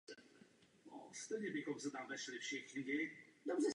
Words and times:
Videoklip 1.39 1.83
je 2.33 2.39
černobílý. 2.63 3.11